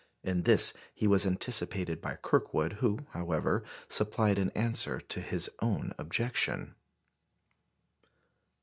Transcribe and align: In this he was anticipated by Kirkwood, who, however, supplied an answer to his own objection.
In 0.23 0.41
this 0.49 0.73
he 0.95 1.05
was 1.05 1.27
anticipated 1.27 2.01
by 2.01 2.15
Kirkwood, 2.23 2.77
who, 2.81 2.97
however, 3.11 3.63
supplied 3.87 4.39
an 4.39 4.49
answer 4.55 4.99
to 4.99 5.21
his 5.21 5.47
own 5.59 5.93
objection. 5.99 6.73